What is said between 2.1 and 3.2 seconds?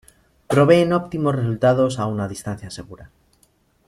distancia segura.